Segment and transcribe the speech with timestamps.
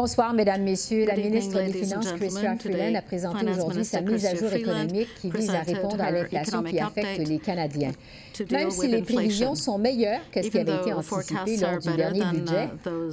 [0.00, 1.06] Bonsoir, Mesdames, Messieurs.
[1.06, 5.28] La ministre des Finances, Chrystia Freeland, a présenté aujourd'hui sa mise à jour économique qui
[5.28, 7.90] vise à répondre à l'inflation qui affecte les Canadiens.
[8.52, 12.20] Même si les prévisions sont meilleures que ce qui avait été anticipé lors du dernier
[12.20, 12.68] uh, budget,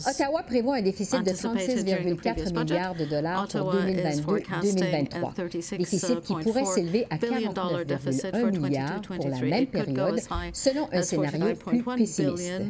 [0.07, 7.07] Ottawa prévoit un déficit de 36,4 milliards de dollars pour 2022-2023, déficit qui pourrait s'élever
[7.09, 10.19] à 49,1 milliards pour la même période,
[10.53, 12.61] selon un scénario plus pessimiste.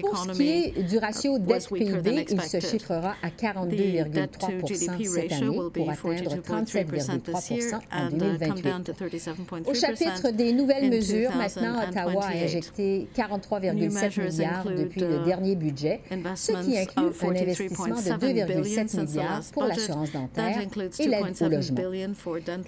[0.00, 5.90] Pour ce qui est du ratio dette-PIB, il se chiffrera à 42,3 cette année pour
[5.90, 8.92] atteindre 37,3 en 2028.
[9.66, 16.00] Au chapitre des nouvelles mesures, maintenant, Ottawa a injecté 43,7 milliards depuis le dernier budget,
[16.36, 21.82] ce qui inclut un investissement de 2,7 milliards pour l'assurance dentaire et l'aide au logement.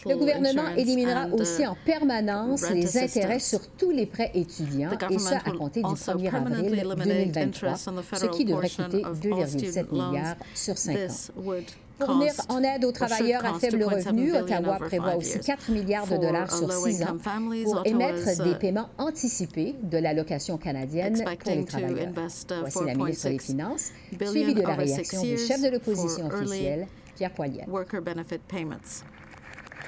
[0.07, 5.35] Le gouvernement éliminera aussi en permanence les intérêts sur tous les prêts étudiants, et ce
[5.35, 11.55] à compter du 1er avril 2023, ce qui devrait coûter 2,7 milliards sur cinq ans.
[11.99, 16.17] Pour venir en aide aux travailleurs à faible revenu, Ottawa prévoit aussi 4 milliards de
[16.17, 17.17] dollars sur six ans
[17.65, 22.13] pour émettre des uh, paiements anticipés de l'allocation canadienne pour les travailleurs.
[22.15, 23.93] Voici la ministre des Finances,
[24.27, 27.69] suivie de la réaction du chef de l'opposition officielle, Pierre Poilievre.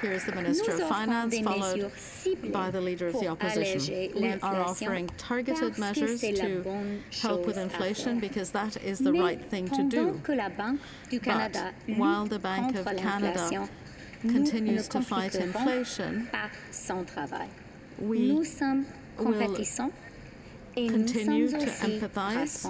[0.01, 1.91] Here is the Minister of Finance, followed
[2.51, 4.11] by the Leader of the Opposition.
[4.15, 9.67] We are offering targeted measures to help with inflation because that is the right thing
[9.69, 10.21] to do.
[11.23, 13.69] But while the Bank of Canada
[14.21, 16.29] continues to fight inflation,
[17.99, 18.31] we
[19.17, 19.55] will
[20.85, 22.65] continue to empathize.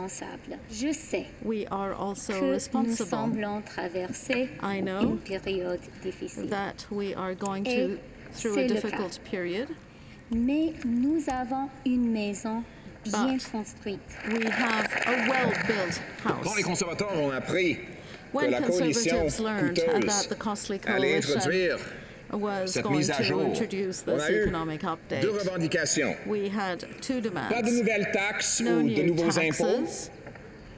[0.71, 3.31] Je sais we are also responsible.
[4.61, 5.17] I know
[6.49, 7.99] that we are going to,
[8.31, 9.69] through a difficult period.
[10.29, 12.63] Mais nous avons une maison
[13.05, 13.99] bien construite.
[14.29, 16.43] We have a well-built house.
[16.43, 17.77] Quand les conservateurs ont appris
[18.33, 21.79] que la coalition coûteuse allait introduire
[22.65, 23.53] cette mise à jour.
[24.07, 24.51] On a eu
[25.21, 26.15] deux revendications.
[27.49, 29.85] Pas de nouvelles taxes ou de nouveaux impôts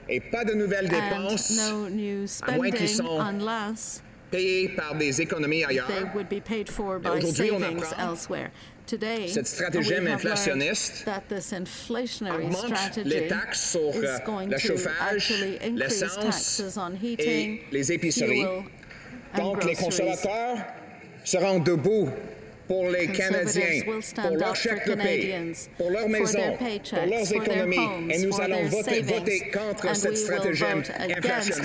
[0.10, 1.60] et pas de nouvelles dépenses,
[2.42, 3.20] à moins qu'ils sont
[4.32, 5.88] payés par des économies ailleurs.
[7.18, 8.16] Aujourd'hui, on apprend
[9.28, 11.06] cette stratégie inflationniste
[12.32, 15.34] augmente les taxes sur euh, le chauffage,
[15.76, 16.64] l'essence
[17.20, 18.46] et les épiceries.
[19.38, 20.58] Donc, les conservateurs
[21.30, 22.10] seront debout
[22.68, 23.82] pour les Canadiens,
[24.16, 25.44] pour leur chèque de paie,
[25.78, 31.62] pour leur maison, pour leurs économies, et nous allons voter, voter contre cette stratégie inflationniste.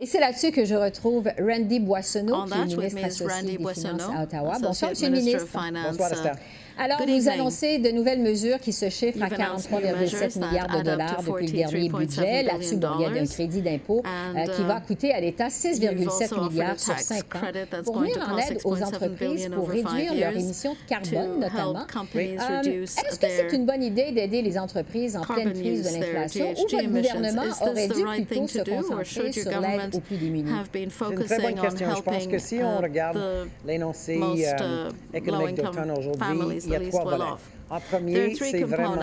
[0.00, 4.22] Et c'est là-dessus que je retrouve Randy Boissonneau, qui est ministre associé des Finances à
[4.22, 4.58] Ottawa.
[4.60, 4.96] Bonsoir, M.
[5.02, 5.46] le ministre.
[5.52, 6.36] Bonsoir, Esther.
[6.78, 11.46] Alors, vous annoncez de nouvelles mesures qui se chiffrent à 43,7 milliards de dollars depuis
[11.46, 12.42] le dernier budget.
[12.44, 15.48] Là-dessus, bon, il y a un crédit d'impôt euh, qui va uh, coûter à l'État
[15.48, 17.40] 6,7 milliards sur 5 ans
[17.84, 21.86] pour venir en aide aux entreprises pour réduire leur émission de carbone, notamment.
[22.14, 26.52] Euh, est-ce que c'est une bonne idée d'aider les entreprises en pleine crise de l'inflation
[26.52, 30.50] ou votre gouvernement aurait dû plutôt se concentrer sur l'aide aux plus démunis?
[30.72, 31.88] C'est une très bonne question.
[31.96, 33.18] Je pense que si on uh, regarde
[33.66, 37.24] l'énoncé euh, uh, économique d'automne aujourd'hui, il y a trois volets.
[37.70, 38.96] En premier, c'est vraiment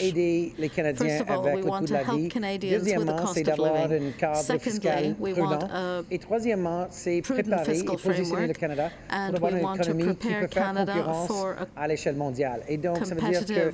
[0.00, 2.28] aider les Canadiens avec le coût de la vie.
[2.68, 5.68] Deuxièmement, c'est d'avoir une cadre fiscal prudent.
[6.10, 10.74] Et troisièmement, c'est préparer et positionner le Canada pour avoir une économie qui peut faire
[10.74, 11.32] concurrence
[11.76, 12.62] à l'échelle mondiale.
[12.68, 13.72] Et donc, ça veut dire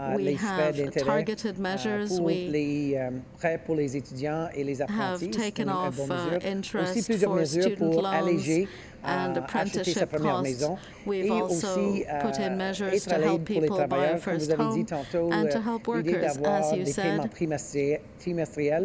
[0.00, 2.08] les euh, Uh, we have targeted uh, measures.
[2.08, 5.26] pour we les euh, prêts pour les étudiants et les apprentis.
[5.26, 8.68] Have taken off uh, interest for student loans
[9.04, 10.64] and apprenticeship costs.
[11.06, 14.86] We've also put in measures to help people buy a first home
[15.32, 16.36] and to help workers.
[16.38, 17.30] As you said,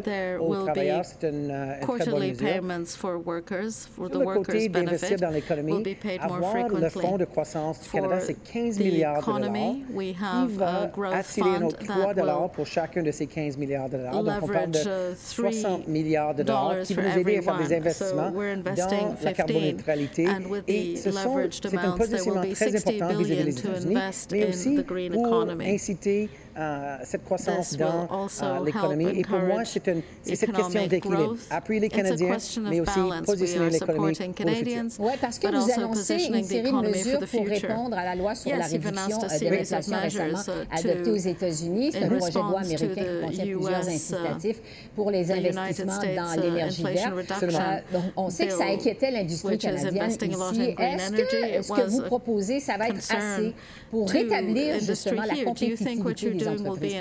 [0.04, 1.04] there will be
[1.86, 6.90] quarterly payments for workers, for the workers' benefit will be paid more frequently.
[6.90, 7.18] For
[8.08, 13.90] the economy, we have a growth fund that will pour chacun de ces 15 milliards
[13.90, 14.24] de dollars.
[14.24, 17.74] Donc, on parle de 60 milliards de dollars qui vont nous aider à faire des
[17.74, 18.90] investissements dans
[19.24, 23.96] la carboneutralité et ce sont, c'est un positionnement très important vis-à-vis des États-Unis,
[24.32, 29.20] mais aussi pour inciter euh, cette croissance dans euh, l'économie.
[29.20, 29.84] Et pour moi, c'est
[30.36, 31.36] cette question d'équilibre.
[31.50, 34.18] Appuyer les Canadiens, mais aussi positionner l'économie.
[35.00, 38.56] Oui, parce que vous annoncez une série de mesures pour répondre à la loi sur
[38.56, 40.42] la réduction de l'inflation récemment
[40.72, 41.90] adoptée aux États-Unis.
[41.92, 44.62] C'est un projet de loi américain qui contient plusieurs incitatifs
[44.96, 47.14] pour les investissements dans l'énergie verte.
[48.16, 50.76] on sait que ça inquiétait l'industrie canadienne ici.
[50.78, 53.54] Est-ce que ce que vous proposez, ça va être assez
[53.92, 56.96] pour rétablir justement la compétitivité des entreprises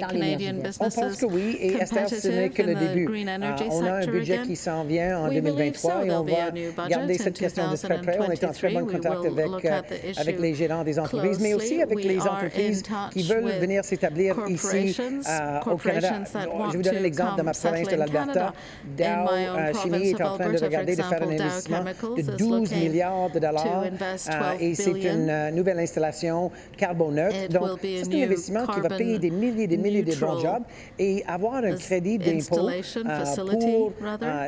[0.00, 3.08] canadiennes dans On pense que oui, et Esther, ce n'est que le début.
[3.42, 7.38] Ah, on a un budget qui s'en vient en 2023 et on va garder cette
[7.38, 8.18] question de très près.
[8.20, 9.80] On est en très bon contact avec, euh,
[10.16, 12.82] avec les gérants des entreprises, mais aussi avec les entreprises
[13.12, 16.22] qui veulent venir s'établir ici euh, au Canada.
[16.72, 18.52] Je vous donne l'exemple de ma province de l'Alberta.
[18.96, 21.84] Dow euh, Chimie est en train de regarder de faire un investissement
[22.16, 23.84] de 12 milliards de dollars
[24.60, 27.48] et c'est une nouvelle installation carboneutre.
[27.50, 30.62] Donc, c'est un investissement qui va payer des milliers et des milliers de bons jobs
[30.98, 32.70] et avoir un crédit d'impôt pour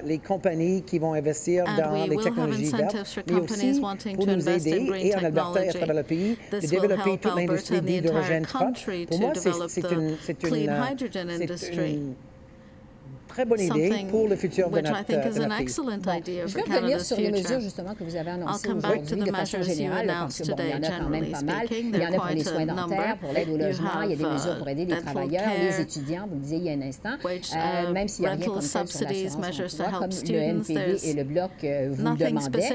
[0.05, 3.81] les compagnies qui vont investir dans les technologies vertes, mais aussi
[4.15, 7.81] pour nous aider et en Alberta et à travers le pays de développer toute l'industrie
[7.81, 8.81] d'hydrogène propre.
[9.09, 9.33] Pour moi,
[9.69, 10.17] c'est une,
[10.57, 12.15] une
[13.31, 15.57] très bonne idée pour le futur de notre, de notre
[16.25, 16.41] pays.
[16.47, 20.07] je vais revenir sur les mesures justement que vous avez annoncées aujourd'hui de façon générale,
[20.07, 21.67] parce que bon, il y en a quand même pas mal.
[21.71, 24.17] Il y en a pour les soins dentaires, pour l'aide au logement, il y a
[24.17, 26.83] des mesures pour aider les travailleurs, les étudiants, vous le disiez il y a un
[26.83, 31.15] instant, euh, même s'il n'y a rien comme ça sur l'assurance comme le NPD et
[31.15, 32.25] le Bloc euh, vous demandaient.
[32.25, 32.75] Euh,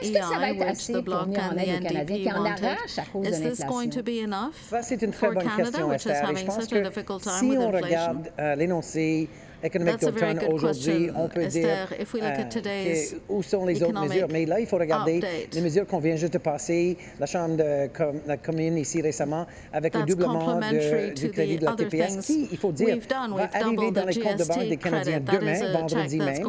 [0.00, 2.98] est-ce que ça va être assez pour venir en aide aux Canadiens qui en arrachent
[2.98, 4.50] à cause de l'inflation?
[4.68, 6.36] Ça, c'est une très bonne question, Esther.
[6.36, 9.28] je pense que si on regarde l'énoncé
[9.62, 14.28] économique d'automne aujourd'hui, on peut dire euh, où sont les autres mesures.
[14.30, 15.20] Mais là, il faut regarder
[15.52, 19.46] les mesures qu'on vient juste de passer, la Chambre de com la commune ici récemment,
[19.72, 23.90] avec le doublement de, du crédit de la TPS, qui, il faut dire, va arriver
[23.90, 26.46] dans les comptes de banque des Canadiens demain, vendredi même.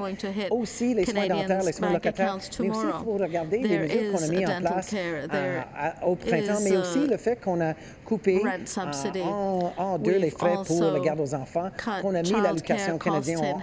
[0.51, 2.37] Aussi, les soins dentaires, les soins locataires.
[2.59, 4.95] Mais aussi, il faut regarder les mesures qu'on a mises en place
[6.05, 7.73] au printemps, mais aussi le fait qu'on a
[8.05, 8.41] coupé
[9.23, 11.69] en, en, deux les frais pour la garde aux enfants,
[12.01, 13.59] qu'on a mis l'allocation canadienne en,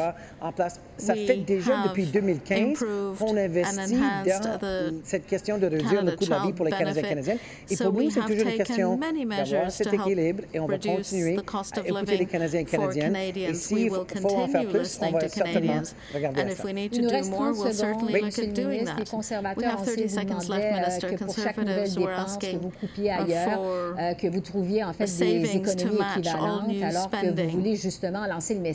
[0.00, 0.80] en, en, place.
[0.96, 2.78] Ça fait déjà depuis 2015
[3.18, 4.58] qu'on investit dans
[5.04, 7.38] cette question de réduire le coût de la vie pour les Canadiens et Canadiennes.
[7.70, 11.80] Et pour nous, c'est toujours une question d'avoir cet équilibre et on va continuer à
[11.86, 13.16] écouter les Canadiens et Canadiennes.
[13.16, 15.82] Et s'il faut en faire plus, on va certainement
[16.14, 16.64] regarder ça.
[16.70, 18.96] Il nous reste 30 secondes, Monsieur le ministre.
[18.98, 23.60] Les conservateurs ont aussi demandé que pour chaque nouvelle dépense que vous coupiez ailleurs,
[23.98, 28.54] euh, que vous trouviez en fait des économies équivalentes, alors que vous voulez justement lancer
[28.54, 28.73] le message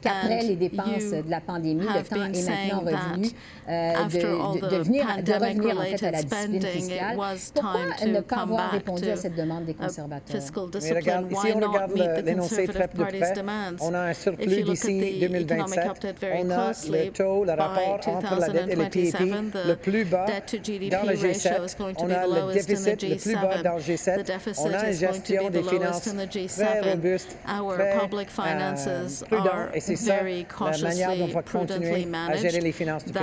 [0.00, 3.28] qu'après les dépenses de la pandémie, le temps est maintenant revenu
[3.68, 7.16] euh, de, de, venir, de revenir en fait à la discipline fiscale.
[7.54, 10.40] Pourquoi ne pas avoir répondu à cette demande des conservateurs?
[10.82, 11.92] Mais regarde, ici, on regarde
[12.24, 13.34] l'énoncé très de près.
[13.80, 16.16] On a un surplus d'ici 2027.
[16.44, 19.18] On a le taux, le rapport entre la dette et le PIB
[19.66, 21.76] le plus bas dans le G7.
[21.98, 24.20] On a le déficit le plus bas dans le G7
[24.58, 30.78] on a une gestion des finances très robuste, très euh, prudent, et c'est ça la
[30.78, 33.22] manière dont on va continuer à gérer les finances du pays.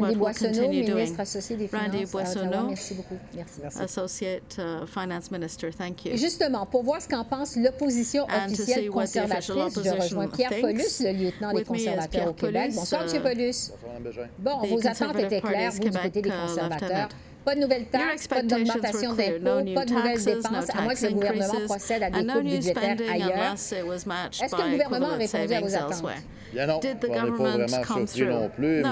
[0.00, 3.18] Randy Boissonneau, ministre associé des Finances Randy Boissonneau, merci beaucoup.
[3.34, 3.60] Merci.
[3.62, 3.80] merci.
[3.80, 6.12] Associate uh, Finance Minister, thank you.
[6.12, 11.12] Et justement, pour voir ce qu'en pense l'opposition officielle conservatrice, je rejoins Pierre Paulus, le
[11.12, 12.72] lieutenant des conservateurs au Québec.
[12.74, 13.22] Bonsoir, M.
[13.22, 13.72] Paulus.
[14.00, 17.08] Bonsoir, Bon, vos attentes étaient claires, vous, du côté des uh, conservateurs.
[17.44, 21.12] Pas de nouvelles taxes, pas d'augmentation d'impôts, pas de nouvelles dépenses, à moins que le
[21.12, 23.54] gouvernement procède à des coupes budgétaires ailleurs.
[23.54, 26.04] Est-ce que le gouvernement a répondu à vos attentes?
[26.52, 28.90] Bien non, on n'est pas vraiment surpris non plus, no,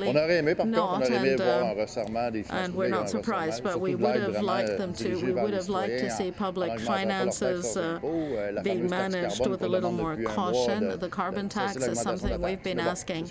[0.00, 2.94] mais on aurait aimé, par contre, on aurait aimé voir un resserrement des finances publiques,
[2.94, 5.08] un resserrement, but we would have liked them to.
[5.24, 8.00] We would have liked to see public finances uh,
[8.62, 10.98] being managed with a little more caution.
[10.98, 13.26] The carbon tax is something we've been asking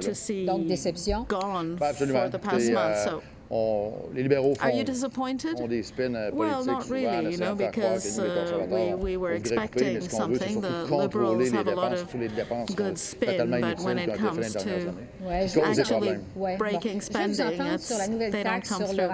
[0.00, 0.46] to see
[1.28, 2.98] gone for the past month.
[2.98, 3.22] So
[3.54, 5.60] on, les libéraux font, Are you disappointed?
[5.60, 10.00] ont des spins uh, well, not really, you know, because uh, we, we were expecting
[10.00, 10.62] something.
[10.62, 12.10] The Liberals have a lot of
[12.74, 14.94] good spin, but when it comes to
[15.60, 16.18] actually
[16.56, 19.10] breaking spending, it's, they don't come through.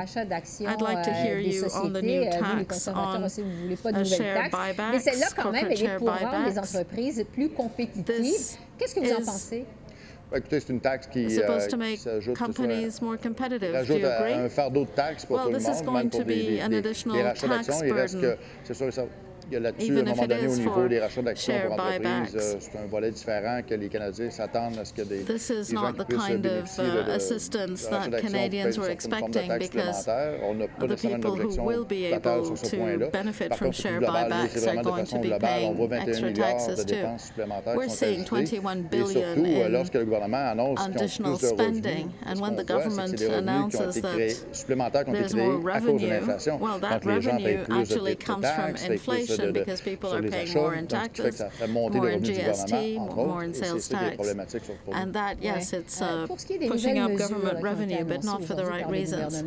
[0.66, 5.26] I'd like to hear you on the new tax on a share buyback, Mais celle-là,
[5.34, 8.56] quand même, elle est pour rendre les entreprises plus compétitives.
[8.78, 9.66] Qu'est-ce que vous en pensez?
[10.34, 11.58] Écoutez, c'est une taxe qui, euh,
[11.96, 16.82] s'ajoute un fardeau de taxes pour well, tout le monde, même pour des, des, des,
[16.82, 17.80] des rachats d'actions.
[17.82, 18.90] Il reste que, c'est sûr,
[19.50, 22.78] ça, là-dessus, à un moment donné, au niveau des rachats d'actions pour entreprises, euh, c'est
[22.78, 26.04] un volet différent que les Canadiens s'attendent à ce que des, This is not the
[26.04, 32.54] kind of uh, assistance that Canadians were expecting because the people who will be able
[32.56, 37.06] to benefit from share buybacks are going to be paying extra taxes too.
[37.74, 39.74] We're seeing 21 billion in
[40.78, 48.16] additional spending, and when the government announces that there's more revenue, well, that revenue actually
[48.16, 48.76] comes from
[49.38, 51.40] inflation because people are paying more in taxes,
[51.94, 54.16] more in GST, more in sales tax.
[54.92, 56.26] And that, yes, it's uh,
[56.68, 59.42] pushing up government revenue, but not for the right reasons.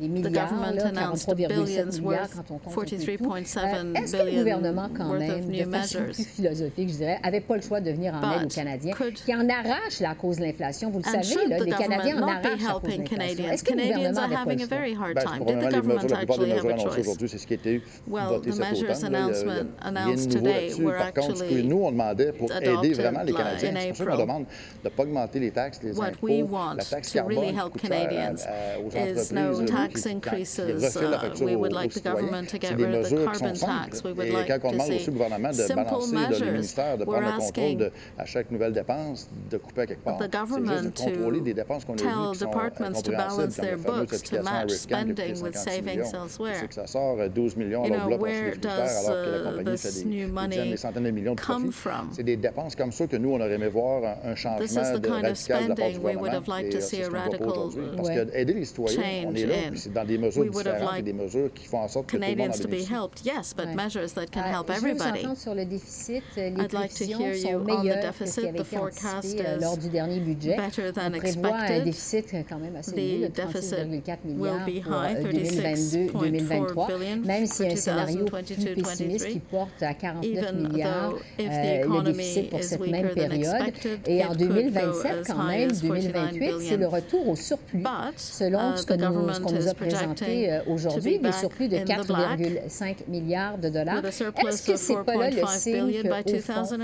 [0.00, 5.64] Des milliards, là, 43,7 milliards quand on compte Est-ce que le gouvernement, quand même, de
[5.64, 8.94] façon plus philosophique, je dirais, n'avait pas le choix de venir en aide aux Canadiens,
[9.14, 10.90] qui en arrachent la cause de l'inflation?
[10.90, 13.50] Vous le savez, là, les Canadiens en arrachent la cause de l'inflation.
[13.50, 15.14] Est-ce que le gouvernement n'avait pas le choix?
[15.14, 17.82] Ben, probablement les mesures, la plupart des mesures annoncées aujourd'hui, c'est ce qui a été
[18.06, 18.76] voté cet automne.
[18.78, 20.84] Il y a une nouveau là-dessus.
[20.84, 24.04] Par contre, ce que nous, on demandait pour aider vraiment les Canadiens, c'est pour ça
[24.04, 26.28] qu'on demande de ne pas augmenter les taxes, les impôts,
[26.76, 30.96] la taxe carbone qui coûte cher aux entreprises tax increases.
[30.96, 34.04] Uh, we would like the government to get rid of the carbon tax.
[34.04, 36.76] We would like to see simple measures.
[36.76, 37.92] We're asking the
[40.30, 46.68] government to tell departments to balance their books to match spending with savings elsewhere.
[46.68, 50.76] You know, where does uh, this new money
[51.36, 52.12] come from?
[52.12, 54.92] C'est des dépenses comme ça que nous, on aurait aimé voir un changement This is
[54.92, 57.70] the kind of spending we would have liked to see a radical
[58.86, 62.16] change in c'est dans des mesures différentes et des mesures qui font en sorte que
[62.16, 62.92] tout le monde en bénéficie.
[62.92, 65.26] Helped, yes, but measures that can help everybody.
[65.36, 66.22] sur le déficit.
[66.36, 68.56] Les I'd like to hear you on the deficit.
[68.56, 70.56] The forecast is lors du dernier budget.
[70.56, 74.64] better than On prévoit un déficit quand même assez élevé de 36,4 milliards
[76.02, 82.02] pour 2022-2023, même si un scénario plus pessimiste qui porte à 49 milliards euh, le
[82.12, 83.72] déficit pour cette même période.
[84.06, 87.84] Et en 2027, quand même, 2028, c'est le retour au surplus,
[88.16, 93.58] selon ce qu'on nous, qu nous a présenté euh, aujourd'hui, des surplus de 4,5 milliards
[93.58, 94.04] de dollars.
[94.04, 96.78] Est-ce que c'est pas là le signe qu'au fond,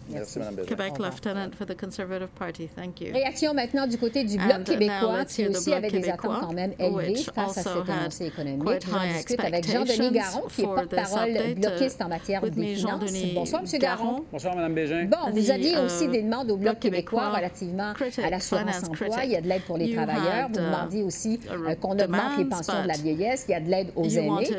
[0.68, 2.68] Quebec Lieutenant for the Conservative Party.
[2.76, 3.14] Thank you.
[3.14, 7.16] Réaction maintenant du côté du Bloc québécois, qui aussi avait des attentes quand même élevées
[7.34, 8.86] face à cette avancée économique.
[8.90, 13.34] J'en discute avec Jean-Denis Garon, qui est porte-parole bloquiste en matière de finances.
[13.34, 13.80] Bonsoir, M.
[13.80, 14.26] Garon.
[14.32, 15.06] Bonsoir, Mme Bégin.
[15.06, 19.24] Bon, vous aviez aussi des demandes au Bloc québécois relativement à l'assurance emploi.
[19.26, 20.50] Il y a de l'aide pour les travailleurs.
[20.50, 21.40] Vous demandiez aussi
[21.82, 23.46] qu'on augmente les pensions de la vieillesse.
[23.48, 24.50] Il y a de l'aide aux aînés.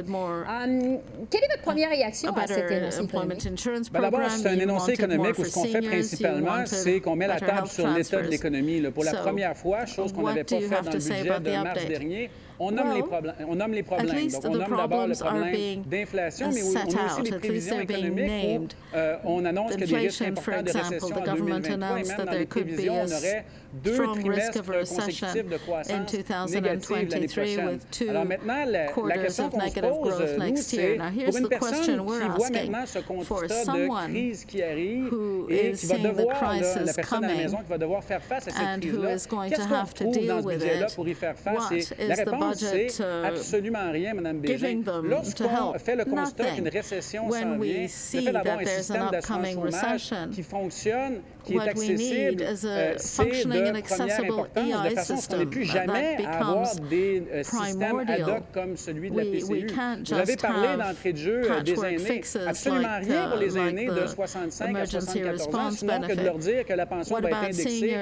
[1.30, 3.48] Quelle est votre première réaction à cet énoncé économique?
[3.92, 7.40] Ben D'abord, c'est un énoncé économique où ce qu'on fait principalement, c'est qu'on met la
[7.40, 8.82] table sur l'état de l'économie.
[8.92, 12.30] Pour la première fois, chose qu'on n'avait pas fait dans le budget de mars dernier,
[12.58, 14.28] on nomme, les problèmes, on nomme les problèmes.
[14.28, 18.96] Donc, on nomme d'abord le problème d'inflation, mais on a aussi des prévisions économiques où
[18.96, 22.46] euh, on annonce a des risques importants de récession en 2023 et même dans les
[22.46, 23.44] prévisions, on aurait
[23.82, 27.80] deux trimestres consécutifs de croissance négative l'année prochaine.
[28.08, 32.50] Alors maintenant, la, la question qu'on se pose, nous, c'est pour une personne qui voit
[32.50, 35.12] maintenant ce constat de crise qui arrive
[35.48, 38.46] et qui va devoir, là, la personne à la maison qui va devoir faire face
[38.48, 39.48] à cette crise-là, qu'est-ce qu'on
[39.94, 41.72] trouve dans ce budget-là pour y faire face?
[41.98, 44.82] Et la réponse c'est uh, absolument rien, Mme Bégin.
[45.02, 50.14] Lorsqu'on fait le constat qu'une récession s'en vient, le fait d'avoir un système d'assurance chômage
[50.32, 55.64] qui fonctionne, qui est accessible, euh, c'est de première importance, de façon qu'on n'ait plus
[55.64, 59.66] jamais à avoir des euh, systèmes ad hoc comme celui de la PCU.
[60.06, 62.22] Vous avez parlé d'entrée de jeu euh, des aînés.
[62.46, 66.64] Absolument rien pour les aînés de 65 à 74 ans, sinon que de leur dire
[66.64, 67.96] que la pension va être indexée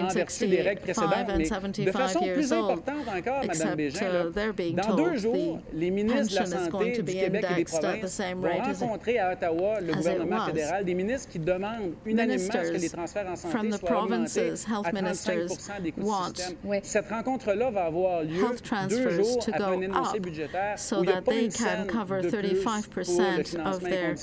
[0.00, 1.26] en vertu des règles précédentes?
[1.36, 4.30] Mais de façon plus importante encore, Mme Bégin,
[4.72, 9.18] dans deux jours, les ministres de la Santé du Québec et des provinces vont rencontrer
[9.18, 13.36] à Ottawa le gouvernement fédéral, des ministres qui demandent unanimement ce que les transferts en
[13.36, 16.80] santé soient augmentés à 35 des coûts du système.
[16.82, 18.44] Cette rencontre-là va avoir lieu
[18.88, 24.14] deux jours après un énoncé budgétaire so that they can cover 35% of their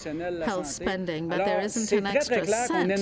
[0.45, 3.00] health spending, but there isn't an extra cent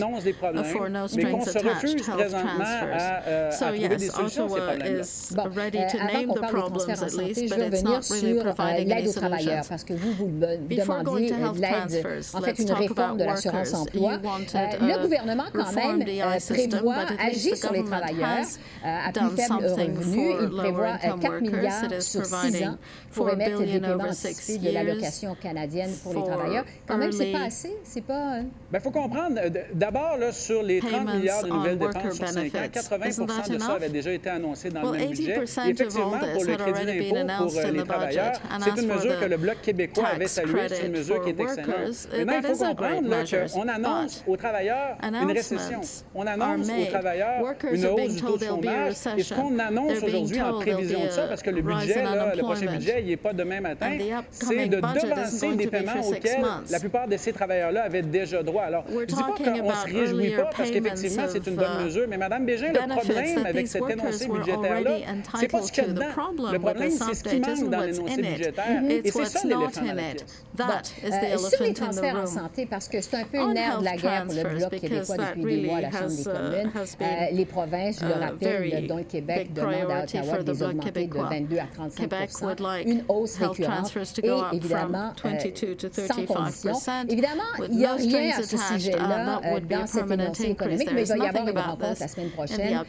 [0.72, 3.02] for no strings attached health transfers.
[3.28, 7.84] Euh, so yes, Ottawa is ready to euh, name the problems at least, but it's
[7.84, 9.68] not really euh, providing any solutions.
[9.68, 14.18] Parce que vous, vous demandiez de l'aide, en fait, une réforme de l'assurance emploi.
[14.18, 15.08] Le
[15.50, 18.46] gouvernement, quand même, prévoit agir sur les travailleurs
[18.84, 20.34] à plus faible revenu.
[20.42, 22.78] Il prévoit 4 milliards sur 6 ans
[23.14, 26.66] pour émettre des paiements anticipés de l'allocation canadienne pour les travailleurs.
[26.88, 27.76] Quand même, c'est pas assez.
[27.84, 28.40] C'est pas.
[28.40, 29.40] Il ben, faut comprendre,
[29.74, 33.90] d'abord, sur les 30 milliards de nouvelles dépenses sur 5 ans, 80% de ça avait
[33.90, 35.40] déjà été annoncé dans le même budget.
[35.68, 40.08] effectivement, pour le crédit d'impôt pour les travailleurs, c'est une mesure que le Bloc québécois
[40.08, 40.68] avait saluée.
[40.70, 42.08] C'est une mesure qui est excellente.
[42.26, 45.82] Maintenant, il faut comprendre qu'on annonce aux travailleurs une récession.
[46.16, 48.94] On annonce aux travailleurs une hausse du taux de chômage.
[49.18, 52.04] Et ce qu'on annonce aujourd'hui en prévision de ça, parce que le budget,
[52.36, 53.98] le prochain budget, il n'est pas demain matin,
[54.32, 58.64] c'est de devancer des paiements auxquels la plupart de ces travailleurs-là avaient déjà droit.
[58.64, 61.80] Alors, je ne dis pas qu'on ne se réjouit pas, parce qu'effectivement, c'est une bonne
[61.80, 64.92] uh, mesure, mais Mme Bégin, le problème avec cet énoncé budgétaire-là,
[65.40, 66.06] c'est pas ce qu'il y a dedans.
[66.52, 68.84] Le problème, c'est ce qui manque dans l'énoncé budgétaire.
[68.90, 71.02] Et c'est ça l'éléphant dans la pièce.
[71.04, 73.96] Euh, sur les transferts en santé, parce que c'est un peu une ère de la
[73.96, 77.46] guerre pour le Bloc québécois depuis des mois, la Chambre des communes, uh, euh, les
[77.46, 81.58] provinces, je le rappelle, dont le Québec demande à Ottawa de les augmenter de 22
[81.58, 83.92] à 35 une hausse récurrente
[84.24, 86.74] et évidemment euh, sans condition.
[87.10, 91.08] Évidemment, il n'y a rien à ce sujet-là uh, dans cet énoncé économique, mais il
[91.08, 92.84] va y avoir une rencontre la semaine prochaine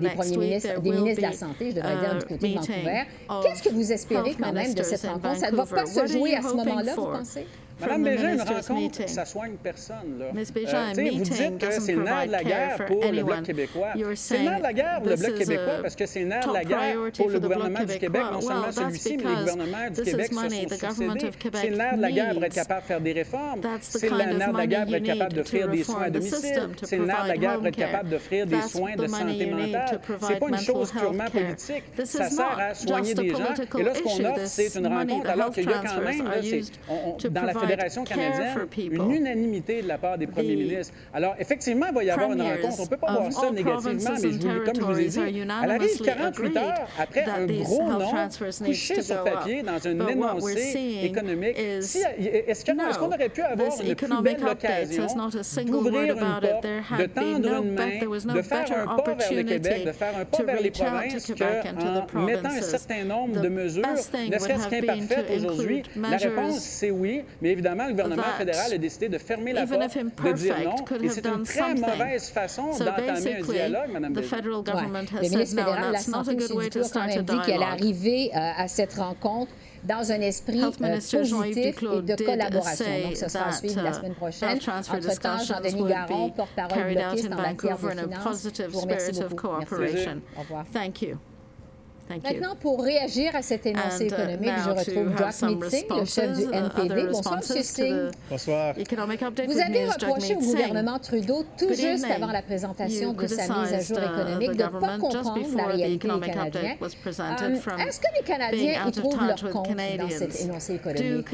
[0.00, 3.02] des premiers ministres, des ministres de la Santé, je devrais dire, du côté de Vancouver.
[3.42, 5.36] Qu'est-ce que vous espérez quand même de cette rencontre?
[5.36, 7.46] Ça ne va pas se jouer à ce moment-là, vous pensez?
[7.80, 10.18] Madame Bégin, une rencontre, ça soigne personne.
[10.18, 10.26] Là.
[10.26, 13.88] Euh, vous dites que c'est le nerf de la guerre pour le Bloc québécois.
[14.14, 16.46] C'est le nerf de la guerre pour le Bloc québécois parce que c'est le nerf
[16.46, 20.02] de la guerre pour le gouvernement du Québec, non seulement celui-ci, mais les gouvernements du
[20.02, 20.50] Québec se sont.
[21.54, 23.60] C'est le nerf de la guerre pour être capable de faire des réformes.
[23.80, 26.68] C'est le nerf de la guerre pour être capable d'offrir des soins à domicile.
[26.82, 30.00] C'est le nerf de la guerre pour être capable d'offrir des soins de santé mentale.
[30.20, 31.84] C'est pas une chose purement politique.
[32.04, 33.54] Ça sert à soigner des gens.
[33.78, 36.28] Et là, ce qu'on offre, c'est une rencontre alors qu'il y a quand même,
[37.30, 40.94] dans la Fédération canadienne, une unanimité de la part des premiers ministres.
[41.14, 42.80] Alors, effectivement, il va y avoir une rencontre.
[42.80, 45.20] On ne peut pas voir ça négativement, mais je comme je vous ai dit,
[45.64, 48.10] elle arrive 48 heures après un gros nom
[48.64, 51.56] couché sur papier dans un énoncé économique.
[51.58, 52.64] Est-ce
[52.98, 55.06] qu'on aurait pu avoir une plus belle occasion
[55.66, 56.64] d'ouvrir une porte,
[56.98, 60.42] de tendre une main, de faire un pas vers le Québec, de faire un pas
[60.42, 63.96] vers les provinces qu'en mettant un certain nombre de mesures, ne
[64.38, 65.82] serait-ce qu'imparfaites aujourd'hui?
[65.96, 69.80] La réponse, c'est oui, mais évidemment, le gouvernement fédéral a décidé de fermer la porte,
[69.80, 75.56] de dire non, et c'est une très mauvaise façon d'entamer un dialogue, Mme Le ministre
[75.56, 76.38] fédéral de la Santé, M.
[76.40, 79.52] A quand même dit qu'elle est arrivée euh, à cette rencontre
[79.84, 81.22] dans un esprit euh, positif
[81.56, 82.84] et de collaboration.
[83.04, 84.58] Donc, ce sera à suivre la uh, semaine prochaine.
[84.58, 89.48] Entre-temps, Jean-Denis Garon, porte-parole bloquiste en matière de finances, vous remercie beaucoup.
[89.58, 90.08] Merci.
[90.36, 90.64] Au revoir.
[92.22, 96.42] Maintenant, pour réagir à cet énoncé uh, économique, je retrouve Jack Meeting, le chef du
[96.44, 97.06] uh, NPD.
[97.10, 97.62] Bonsoir, M.
[97.62, 98.10] Singh.
[98.28, 98.74] Bonsoir.
[98.74, 103.80] Vous avez reproché au gouvernement Trudeau, tout juste avant la présentation de sa mise à
[103.80, 106.76] jour uh, économique, de ne pas comprendre la réalité des Canadiens.
[106.80, 111.32] Um, est-ce que les Canadiens y trouvent leur compte dans cet énoncé économique?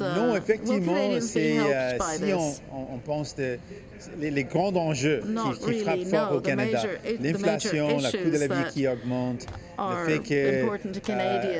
[0.00, 3.58] non, effectivement, c'est euh, si on, on pense de
[4.18, 5.22] les, les, grands enjeux
[5.64, 6.82] qui, qui frappent fort au Canada.
[7.20, 9.46] L'inflation, le coût de la vie qui augmente,
[9.78, 10.76] le fait que euh,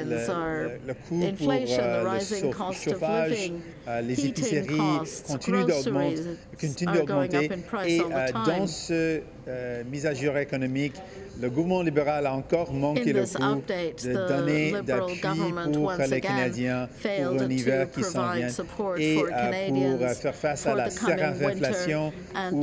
[0.05, 3.53] le, le, coût pour euh, le chauffage,
[3.89, 7.51] euh, les épiceries continuent d'augmenter.
[7.87, 10.95] Et euh, dans ce euh, mise à jour économique,
[11.41, 13.63] le gouvernement libéral a encore manqué le coup
[14.05, 15.21] de donner d'appui
[15.73, 18.49] pour les Canadiens pour un hiver qui s'en vient
[18.99, 22.13] et euh, pour faire face à la inflation
[22.53, 22.63] ou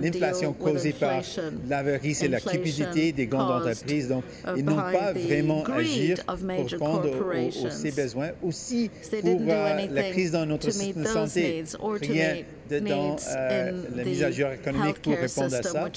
[0.00, 1.22] l'inflation causée par
[1.68, 4.08] l'avarice et la cupidité des grandes entreprises.
[4.08, 4.24] Donc,
[4.56, 8.30] ils n'ont pas vraiment agi pour répondre aux, ces besoins.
[8.42, 11.64] Aussi, pour la crise dans notre santé,
[12.02, 12.36] rien
[12.78, 15.88] dans euh, la mise à jour économique pour répondre à ça.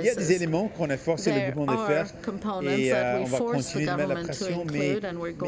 [0.00, 2.06] Il y a des éléments qu'on a forcé le gouvernement de faire
[2.62, 4.98] et euh, on va continuer de mettre la pression, mais,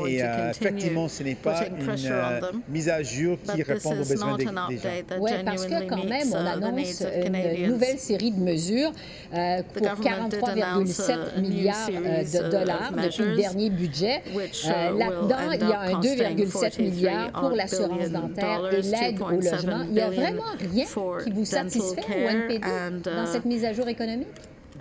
[0.04, 4.36] mais euh, effectivement, ce n'est pas une euh, mise à jour qui répond aux besoins
[4.36, 4.90] des, des gens.
[5.18, 8.92] Oui, parce que quand même, on annonce une nouvelle série de mesures
[9.34, 14.22] euh, pour 43,7 milliards de dollars depuis le dernier budget.
[14.64, 19.84] Là-dedans, il y a un 2,7 milliards pour l'assurance dentaire et l'aide au logement.
[19.88, 20.86] Il y a vraiment rien
[21.24, 22.66] qui vous satisfait au NPD
[23.04, 24.28] dans cette mise à jour économique?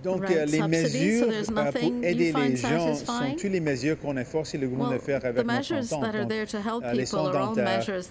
[0.03, 1.63] Donc, les mesures pour
[2.03, 5.45] aider les gens sont toutes les mesures qu'on a forcé le gouvernement de faire avec
[5.45, 6.31] notre entente.
[6.93, 8.01] les fonds dentaires, le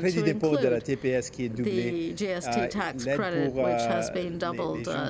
[0.00, 4.00] crédit dépôt de la TPS qui est doublé, l'aide pour les gens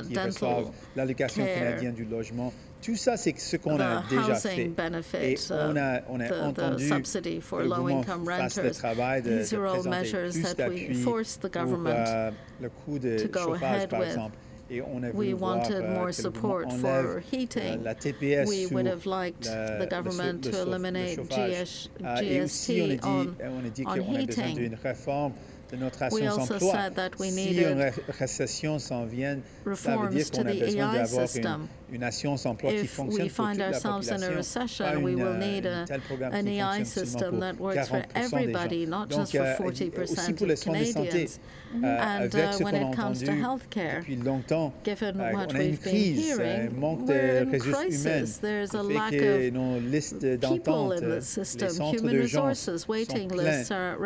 [0.08, 2.52] qui reçoivent l'allocation canadienne du logement.
[2.82, 4.70] Tout ça, c'est ce qu'on a déjà fait.
[5.22, 10.54] Et on a, on a entendu le gouvernement fasse le travail de, de présenter plus
[10.54, 14.36] d'appui pour euh, le coût de chauffage, par exemple.
[14.70, 17.80] Et on a we wanted voir, more support for heating.
[17.80, 23.06] Euh, la TPS we would have liked the government le, to eliminate GS, GST ah,
[23.08, 23.64] on, on
[23.98, 24.76] heating.
[25.70, 26.74] De notre assurance emploi.
[27.18, 29.38] Si une récession s'en vient,
[29.74, 33.58] ça veut dire qu'on a besoin d'avoir une, une assurance emploi qui fonctionne pour toute
[33.58, 34.36] la population.
[34.36, 35.84] Recession, we will need a,
[36.32, 41.40] an EI system that works for everybody, not just for 40% of Canadians.
[41.68, 41.84] Mm-hmm.
[41.84, 44.02] and uh, when it comes to healthcare,
[44.84, 48.38] given what we've been hearing, we're in crisis.
[48.38, 51.68] There's a lack of people in the system.
[51.92, 53.98] Human resources waiting lists are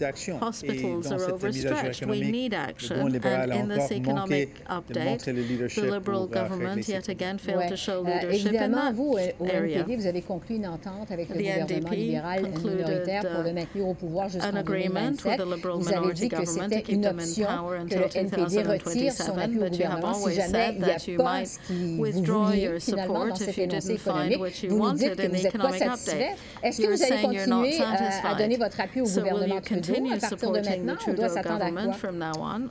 [0.00, 0.38] long.
[0.40, 2.06] Hospitals are overstretched.
[2.06, 3.00] We need action.
[3.00, 8.52] And in this economic update, the Liberal government yet again failed to show euh, leadership
[8.54, 13.22] in that vous, au NPD, vous avez conclu une entente avec le gouvernement libéral minoritaire
[13.22, 15.40] pour le maintenir au pouvoir jusqu'en 2027.
[15.40, 17.46] Vous avez dit que c'était une option
[17.88, 21.58] que le NPD retire son appui au gouvernement si jamais il n'y a pas ce
[21.66, 24.66] qui vous vouliez finalement dans cet énoncé économique.
[24.68, 26.36] Vous nous dites que vous n'êtes pas satisfait.
[26.62, 30.50] Est-ce que vous allez continuer à, à donner votre appui au gouvernement Trudeau à partir
[30.50, 30.94] de maintenant?
[31.06, 31.82] On doit s'attendre à quoi?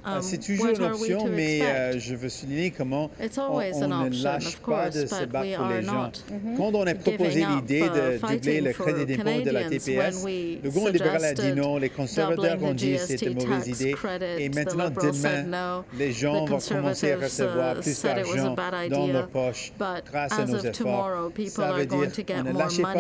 [0.05, 4.57] Ah, c'est toujours une option, mais euh, je veux souligner comment on, on ne lâche
[4.57, 6.11] pas de se battre pour les gens.
[6.57, 10.93] Quand on a proposé l'idée de doubler le crédit d'impôt de la TPS, le gouvernement
[10.93, 13.95] libéral a dit non, les conservateurs ont dit c'était une mauvaise idée.
[14.39, 18.55] Et maintenant, demain, les gens vont commencer à recevoir plus d'argent
[18.89, 19.71] dans leur poche
[20.11, 21.31] grâce à nos efforts.
[21.47, 22.93] Ça veut dire qu'on ne lâche pas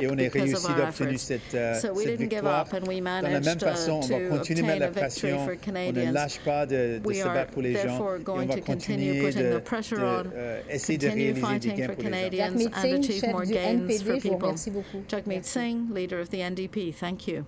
[0.00, 2.66] et on a réussi d'obtenir cette, euh, cette victoire.
[3.22, 5.38] La même façon, on va continuer à mettre la pression.
[5.66, 8.16] On ne lâche pas de, de se battre pour les gens.
[8.18, 9.98] Et on va continuer d'essayer de,
[10.34, 12.36] euh, essayer de réaliser des gains pour les gens.
[12.36, 15.02] Jagmeet Singh, chef du NPD, merci beaucoup.
[15.08, 16.94] Jagmeet Singh, leader of the NDP.
[16.98, 17.44] Thank you.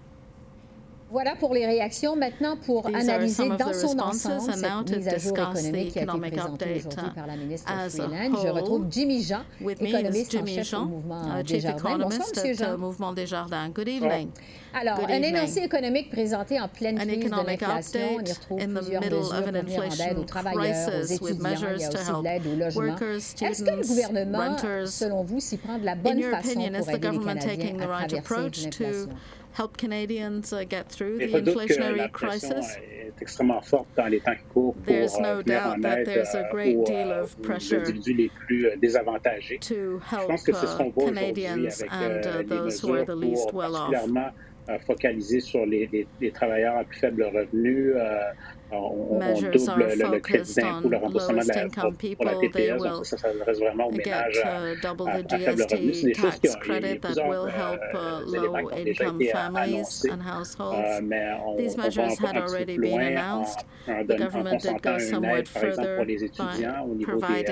[1.10, 2.16] Voilà pour les réactions.
[2.16, 6.82] Maintenant, pour analyser dans son ensemble cette mise à jour économique qui a été présentée
[6.86, 11.42] aujourd'hui par la ministre Freeland, je retrouve Jimmy Jean, économiste en chef au mouvement uh,
[11.42, 11.98] Desjardins.
[11.98, 12.54] Bonsoir, M.
[12.54, 12.78] Jean.
[12.78, 13.70] Mouvement Desjardins.
[13.70, 14.30] Good evening.
[14.74, 18.00] Alors, un énoncé économique présenté en pleine crise de l'inflation.
[18.16, 21.36] On y retrouve plusieurs mesures pour venir en aide aux travailleurs, aux étudiants.
[21.40, 22.96] Il y a aussi de l'aide au logement.
[22.96, 27.18] Est-ce que le gouvernement, selon vous, s'y prend de la bonne façon pour aider les
[27.18, 29.08] Canadiens à traverser l'inflation?
[29.58, 32.76] help Canadians uh, get through the inflationary crisis?
[32.76, 36.34] est extrêmement forte dans les temps qui courent pour there's uh, no doubt that there's
[36.34, 39.58] a great aux, deal of pressure individus les plus désavantagés.
[39.60, 43.04] To help, Je pense que c'est ce qu'on voit aujourd'hui avec and, uh, les mesures
[43.04, 44.30] pour particulièrement
[44.86, 48.18] focaliser sur les, les, les, travailleurs à plus faible revenu, euh,
[48.70, 52.86] on, on double le, le crédit d'impôt, le remboursement de la, pour, pour la TPS,
[52.88, 54.62] donc ça s'adresse vraiment aux ménages à,
[55.06, 55.82] à, à faible revenu.
[55.82, 59.06] Euh, c'est des choses qui ont, il y a plusieurs euh, éléments qui ont déjà
[59.06, 60.14] été euh, annoncés,
[60.72, 63.46] euh, mais on, on va encore un petit peu plus loin en,
[63.92, 67.50] en, donnant, en consentant une aide, par exemple, pour les étudiants au niveau des,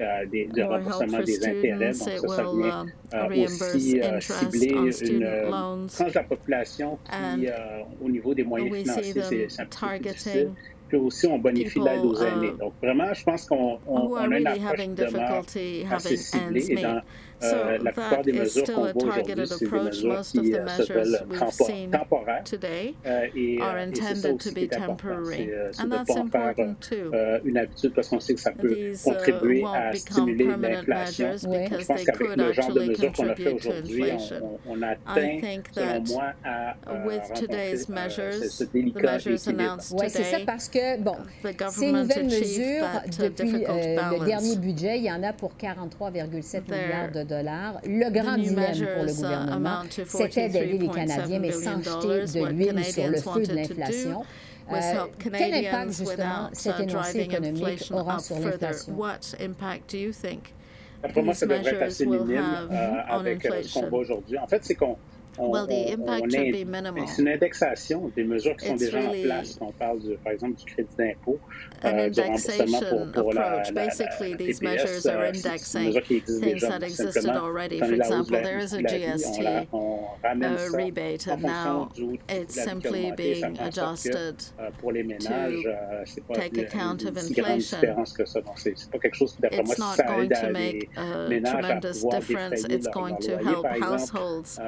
[0.00, 1.94] euh, des, du remboursement des intérêts.
[1.94, 7.48] Donc ça, ça vient euh, aussi euh, cibler une tranche de la population qui,
[8.00, 10.52] au niveau des moyens financiers, c'est un petit peu difficile
[10.88, 12.52] puis aussi on bonifie l'aide aux aînés.
[12.58, 17.00] Donc vraiment, je pense qu'on on, on a une approche de assez ciblée et dans
[17.42, 21.90] euh, la plupart des mesures qu'on voit aujourd'hui, c'est des mesures qui euh, se veulent
[21.90, 22.44] temporaires
[23.06, 26.20] euh, et, euh, et c'est ça aussi qui est important, c'est euh, de ne pas
[26.20, 26.54] en faire
[27.12, 31.32] euh, une habitude parce qu'on sait que ça peut contribuer à stimuler l'inflation.
[31.36, 34.04] Je pense qu'avec le genre de mesures qu'on a fait aujourd'hui,
[34.42, 35.38] on, on, atteint,
[35.74, 39.76] selon moi, à rencontrer ce, ce délicat équilibre.
[39.92, 41.16] Oui, c'est ça parce que, bon,
[41.70, 42.86] ces nouvelles mesures,
[43.18, 47.80] depuis le dernier budget, il y en a pour 43,7 milliards de dollars.
[47.84, 52.84] Le grand dilemme pour le gouvernement, c'était d'aider les Canadiens, mais sans jeter de l'huile
[52.84, 54.24] sur le feu de l'inflation.
[54.72, 58.94] Euh, quel impact, justement, cet énoncé économique aura sur l'inflation?
[61.12, 64.38] Pour moi, ça devrait être assez minime euh, avec euh, ce qu'on voit aujourd'hui.
[64.38, 67.06] En fait, c'est qu'on on, well, the impact should be minimal.
[67.06, 69.58] C'est une indexation des mesures qui sont déjà en place.
[69.60, 71.38] On parle, de, par exemple, du crédit d'impôt,
[71.84, 77.36] euh, du remboursement pour, pour la, la, Basically, these measures are indexing things that existed
[77.36, 77.78] already.
[77.78, 81.90] For example, there is a GST uh, rebate, and now
[82.28, 87.96] it's simply being adjusted to take account of inflation.
[89.52, 92.64] It's not going to make a tremendous difference.
[92.64, 94.58] It's going to help households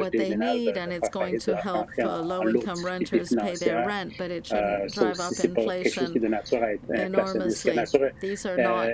[0.00, 4.30] what they need, and it's going to help uh, low-income renters pay their rent, but
[4.30, 6.04] it shouldn't drive up inflation
[7.34, 7.72] enormously.
[8.20, 8.88] These are not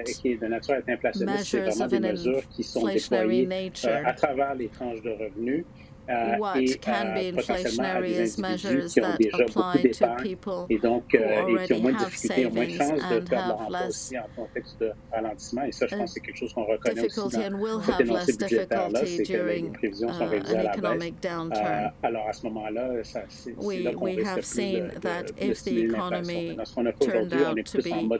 [1.27, 4.05] measures of an inflationary nature.
[4.07, 5.53] Uh,
[6.07, 12.17] what can be uh, inflationary is measures that apply to people who uh, already have
[12.17, 14.13] savings and have less
[16.85, 21.93] difficulty and will have less difficulty during uh, an economic downturn.
[23.57, 26.59] we, we have seen that if the economy
[27.01, 28.11] turned out to be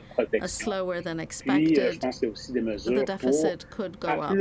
[0.47, 4.37] slower than expected, the deficit could go up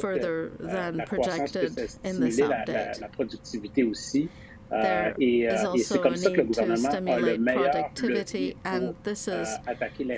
[0.00, 3.00] further than projected update.
[3.00, 4.28] La, productivité aussi.
[4.70, 9.48] There uh, is also a need to stimulate productivity, and this is,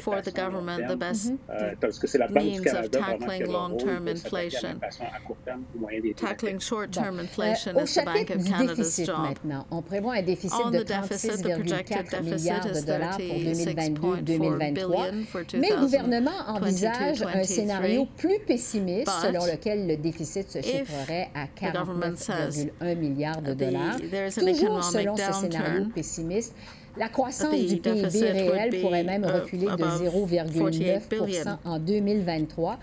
[0.00, 2.34] for the government, the best mm-hmm.
[2.34, 4.80] means of tackling long-term inflation.
[6.16, 9.38] Tackling short-term inflation is the Bank of Canada's job.
[9.70, 13.18] On prévoit un déficit de 36,4 milliards de dollars
[14.00, 20.62] pour 2022-2023, mais le gouvernement envisage un scénario plus pessimiste selon lequel le déficit se
[20.62, 23.96] chiffrerait à 49,1 milliards de dollars.
[24.38, 26.54] Toujours selon ce scénario pessimiste,
[26.96, 32.78] la croissance du PIB réel pourrait même reculer de 0,9 en 2023.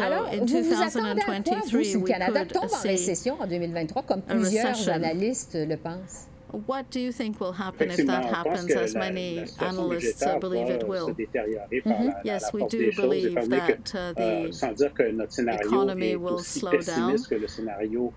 [0.00, 4.02] Alors, vous vous attendez à quoi, vous, si le Canada tombe en récession en 2023,
[4.02, 6.26] comme plusieurs analystes le pensent?
[6.50, 10.86] What do you think will happen if that happens, as many analysts uh, believe it
[10.86, 11.08] will?
[11.08, 12.10] Mm-hmm.
[12.24, 18.12] Yes, we do believe that uh, the euh, economy will slow down, but our scenario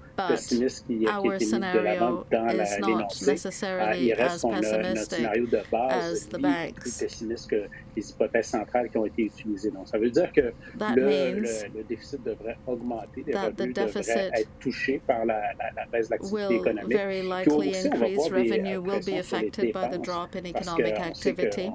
[2.32, 5.26] is not necessarily as pessimistic
[5.74, 7.02] as the banks.
[7.96, 9.72] les hypothèses centrales qui ont été utilisées.
[9.72, 10.54] Donc, ça veut dire que le,
[10.96, 16.08] le, le, déficit devrait augmenter, les revenus devraient être touchés par la, la, la baisse
[16.08, 16.98] de l'activité économique.
[16.98, 21.72] Very likely Puis increase revenue will be affected by the drop in economic activity,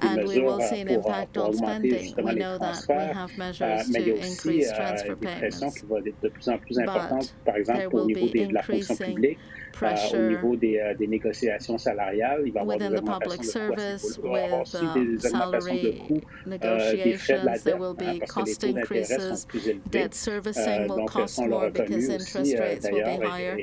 [0.00, 2.14] and we will see an impact on spending.
[2.16, 7.32] We know that we have measures to increase transfer payments, but
[7.66, 9.36] there will be increasing
[9.82, 12.42] au niveau des, euh, des, négociations salariales.
[12.46, 17.62] Il va y avoir within the public service with uh, salary negotiations.
[17.64, 19.46] There will be cost increases.
[19.90, 23.58] Debt servicing will cost more because interest rates will be higher.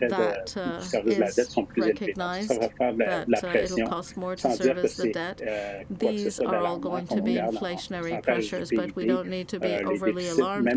[0.00, 5.86] That uh, is recognized that uh, it will cost more to service the debt.
[5.90, 10.28] These are all going to be inflationary pressures, but we don't need to be overly
[10.28, 10.68] alarmed,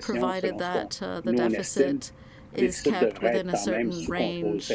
[0.00, 2.12] provided that uh, the deficit
[2.62, 4.70] is kept within a certain range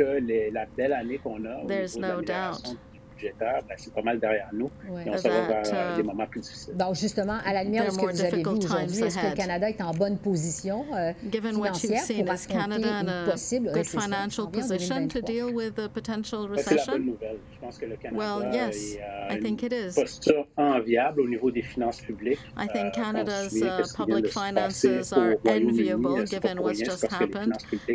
[1.66, 2.76] There's no doubt
[3.20, 4.70] budgétaire, ben, c'est pas mal derrière nous.
[4.88, 5.04] Ouais.
[5.06, 6.76] Et on s'en va vers uh, des moments plus difficiles.
[6.76, 9.37] Donc, justement, à la lumière de ce que vous avez vu aujourd'hui, est-ce que le
[9.37, 15.09] Canada est en bonne position euh, Given financière pour affronter une possible good financial position
[15.09, 16.76] to deal with a potential recession?
[16.78, 17.37] C'est la bonne nouvelle.
[17.52, 19.94] Je pense que le Canada well, yes, est, euh, I think it is.
[19.94, 22.38] posture enviable au niveau des finances publiques.
[22.56, 27.54] I think euh, Canada's uh, public finances are enviable given what's just happened.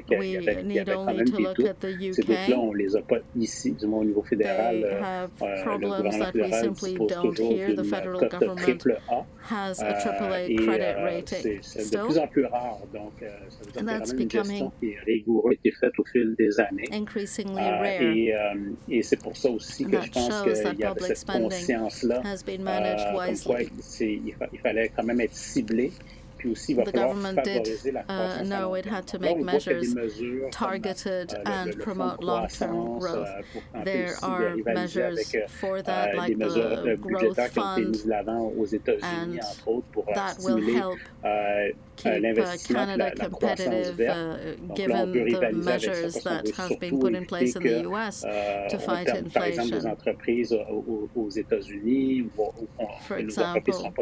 [0.09, 2.15] We need only to look at the UK.
[2.15, 4.85] Ces doutes-là, on les a pas ici, du moins au niveau fédéral.
[5.15, 7.73] Have problems that we simply don't hear.
[7.73, 8.83] The federal government
[9.43, 12.07] has a AAA euh, credit rating still.
[13.77, 14.71] and that's becoming
[16.91, 18.01] increasingly euh, rare.
[18.89, 22.21] Et, c'est pour ça aussi que je pense qu'il y avait cette conscience-là.
[24.53, 25.91] Il fallait quand même être ciblé
[26.53, 27.67] the government did
[28.07, 29.95] uh, know it had to make measures
[30.51, 33.27] targeted euh, and promote long-term growth.
[33.73, 37.95] Euh, there are measures for that, euh, like the growth fund,
[39.01, 39.39] and
[40.13, 40.99] that will help
[41.95, 47.63] keep uh, Canada competitive, uh, given the measures that have been put in place in
[47.63, 48.21] the U.S.
[48.21, 49.81] to fight inflation.
[53.07, 53.93] For example,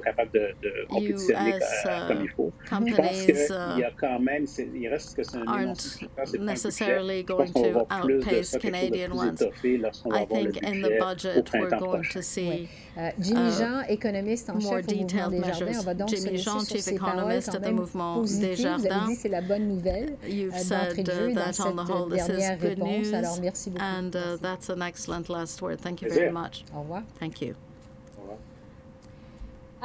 [1.01, 1.83] U.S.
[1.83, 2.32] faut.
[2.37, 5.99] Je pense qu'il y a quand même, il reste que c'est un immense
[6.39, 9.41] necessarily going to outpace Canadian ones.
[9.41, 14.87] I think in the budget we're going to see uh, Jimmy Jean, économiste en chef
[14.87, 18.77] au mouvement Desjardins, on va donc Jimmy Jean, chief economist at the mouvement Desjardins.
[18.77, 22.27] Vous avez dit c'est la bonne nouvelle You've said uh, that on the whole this
[22.29, 25.79] is good news, Alors, merci beaucoup and uh, that's an excellent last word.
[25.81, 26.65] Thank you very much.
[26.73, 27.03] Au revoir.
[27.19, 27.55] Thank you.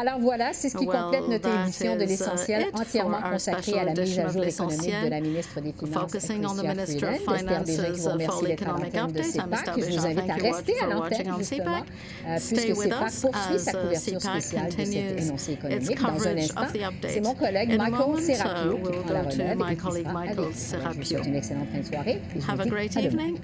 [0.00, 4.16] Alors voilà, c'est ce qui complète notre édition de l'essentiel entièrement consacrée à la mise
[4.20, 6.54] à jour économique de la ministre des Finances, Chrystia Freeland.
[6.54, 10.74] J'espère déjà que vous remercie d'être à l'antenne de CEPAC je vous invite à rester
[10.80, 11.82] à l'antenne, justement,
[12.28, 16.00] euh, puisque CEPAC poursuit sa couverture spéciale de cet énoncé économique.
[16.00, 16.60] Dans un instant,
[17.08, 19.58] c'est mon collègue Michael Serapio qui prend la relève.
[19.70, 20.42] et qui sera avec vous.
[20.44, 23.34] Je vous souhaite une excellente fin de soirée et je vous dis à demain.